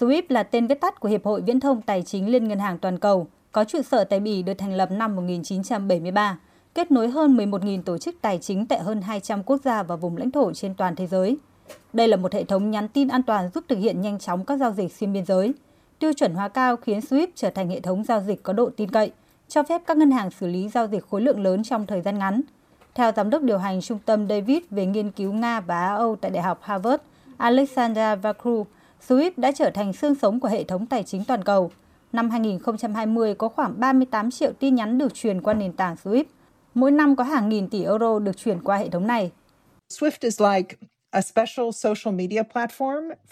[0.00, 2.78] SWIFT là tên viết tắt của Hiệp hội Viễn thông Tài chính Liên ngân hàng
[2.78, 6.38] toàn cầu, có trụ sở tại Bỉ được thành lập năm 1973,
[6.74, 10.16] kết nối hơn 11.000 tổ chức tài chính tại hơn 200 quốc gia và vùng
[10.16, 11.36] lãnh thổ trên toàn thế giới.
[11.92, 14.56] Đây là một hệ thống nhắn tin an toàn giúp thực hiện nhanh chóng các
[14.56, 15.54] giao dịch xuyên biên giới.
[15.98, 18.90] Tiêu chuẩn hóa cao khiến SWIFT trở thành hệ thống giao dịch có độ tin
[18.90, 19.12] cậy,
[19.48, 22.18] cho phép các ngân hàng xử lý giao dịch khối lượng lớn trong thời gian
[22.18, 22.40] ngắn.
[22.94, 26.16] Theo giám đốc điều hành trung tâm David về nghiên cứu Nga và Á Âu
[26.16, 27.02] tại Đại học Harvard,
[27.36, 28.66] Alexandra Vakru,
[29.08, 31.70] SWIFT đã trở thành xương sống của hệ thống tài chính toàn cầu.
[32.12, 36.24] Năm 2020 có khoảng 38 triệu tin nhắn được truyền qua nền tảng SWIFT.
[36.74, 39.30] Mỗi năm có hàng nghìn tỷ euro được chuyển qua hệ thống này.
[39.92, 40.76] SWIFT is like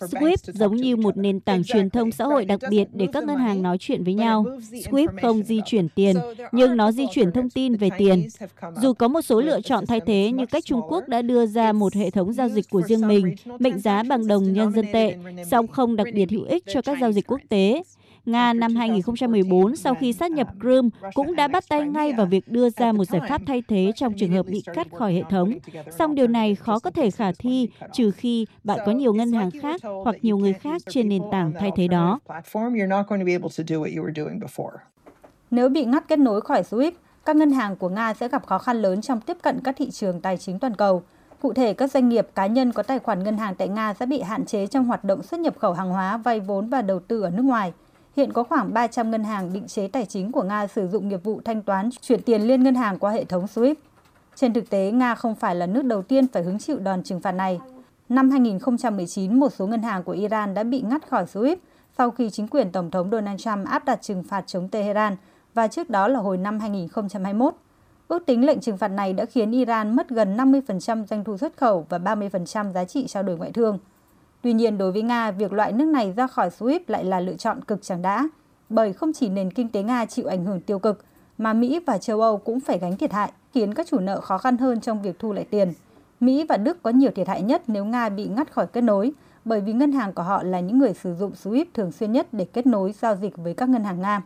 [0.00, 3.36] Swift giống như một nền tảng truyền thông xã hội đặc biệt để các ngân
[3.36, 4.44] hàng nói chuyện với nhau.
[4.70, 6.16] Swift không di chuyển tiền,
[6.52, 8.28] nhưng nó di chuyển thông tin về tiền.
[8.82, 11.72] Dù có một số lựa chọn thay thế như cách Trung Quốc đã đưa ra
[11.72, 15.16] một hệ thống giao dịch của riêng mình, mệnh giá bằng đồng nhân dân tệ,
[15.50, 17.82] song không đặc biệt hữu ích cho các giao dịch quốc tế.
[18.28, 22.48] Nga năm 2014 sau khi sát nhập Crimea cũng đã bắt tay ngay vào việc
[22.48, 25.52] đưa ra một giải pháp thay thế trong trường hợp bị cắt khỏi hệ thống.
[25.98, 29.50] Song điều này khó có thể khả thi trừ khi bạn có nhiều ngân hàng
[29.62, 32.20] khác hoặc nhiều người khác trên nền tảng thay thế đó.
[35.50, 36.92] Nếu bị ngắt kết nối khỏi SWIFT,
[37.24, 39.90] các ngân hàng của Nga sẽ gặp khó khăn lớn trong tiếp cận các thị
[39.90, 41.02] trường tài chính toàn cầu.
[41.40, 44.06] Cụ thể, các doanh nghiệp cá nhân có tài khoản ngân hàng tại Nga sẽ
[44.06, 47.00] bị hạn chế trong hoạt động xuất nhập khẩu hàng hóa, vay vốn và đầu
[47.00, 47.72] tư ở nước ngoài.
[48.16, 51.24] Hiện có khoảng 300 ngân hàng định chế tài chính của Nga sử dụng nghiệp
[51.24, 53.74] vụ thanh toán chuyển tiền liên ngân hàng qua hệ thống SWIFT.
[54.34, 57.20] Trên thực tế, Nga không phải là nước đầu tiên phải hứng chịu đòn trừng
[57.20, 57.60] phạt này.
[58.08, 61.56] Năm 2019, một số ngân hàng của Iran đã bị ngắt khỏi SWIFT
[61.98, 65.16] sau khi chính quyền Tổng thống Donald Trump áp đặt trừng phạt chống Tehran
[65.54, 67.54] và trước đó là hồi năm 2021.
[68.08, 71.56] Ước tính lệnh trừng phạt này đã khiến Iran mất gần 50% doanh thu xuất
[71.56, 73.78] khẩu và 30% giá trị trao đổi ngoại thương.
[74.42, 77.36] Tuy nhiên, đối với Nga, việc loại nước này ra khỏi SWIFT lại là lựa
[77.36, 78.28] chọn cực chẳng đã,
[78.68, 81.04] bởi không chỉ nền kinh tế Nga chịu ảnh hưởng tiêu cực,
[81.38, 84.38] mà Mỹ và châu Âu cũng phải gánh thiệt hại, khiến các chủ nợ khó
[84.38, 85.72] khăn hơn trong việc thu lại tiền.
[86.20, 89.12] Mỹ và Đức có nhiều thiệt hại nhất nếu Nga bị ngắt khỏi kết nối,
[89.44, 92.26] bởi vì ngân hàng của họ là những người sử dụng SWIFT thường xuyên nhất
[92.32, 94.22] để kết nối giao dịch với các ngân hàng Nga.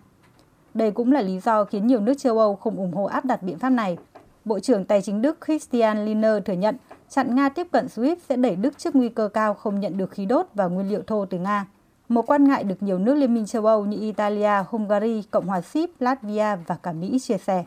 [0.75, 3.43] Đây cũng là lý do khiến nhiều nước châu Âu không ủng hộ áp đặt
[3.43, 3.97] biện pháp này.
[4.45, 6.77] Bộ trưởng Tài chính Đức Christian Lindner thừa nhận
[7.09, 10.11] chặn Nga tiếp cận SWIFT sẽ đẩy Đức trước nguy cơ cao không nhận được
[10.11, 11.67] khí đốt và nguyên liệu thô từ Nga.
[12.09, 15.61] Một quan ngại được nhiều nước Liên minh châu Âu như Italia, Hungary, Cộng hòa
[15.61, 17.65] Ship, Latvia và cả Mỹ chia sẻ.